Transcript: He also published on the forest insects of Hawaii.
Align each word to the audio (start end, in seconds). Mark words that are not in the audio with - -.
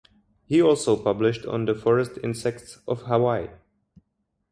He 0.47 0.59
also 0.63 0.97
published 0.97 1.45
on 1.45 1.65
the 1.65 1.75
forest 1.75 2.17
insects 2.23 2.79
of 2.87 3.03
Hawaii. 3.03 3.49